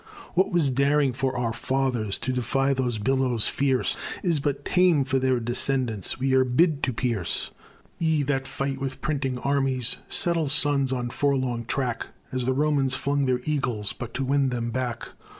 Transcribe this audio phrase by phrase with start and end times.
[0.33, 5.19] What was daring for our fathers, To defy those billows fierce, Is but tame for
[5.19, 7.51] their descendants; We are bid to pierce.
[7.99, 13.27] Ye that fight with printing armies, Settle sons on forlorn track, As the Romans flung
[13.27, 15.09] their eagles, But to win them back.